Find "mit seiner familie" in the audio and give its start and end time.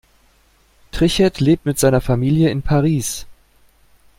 1.67-2.49